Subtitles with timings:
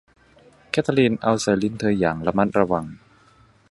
[0.69, 2.85] แคททาลีนเอาใส่ลิ้นเธออย่างระมัดระวัง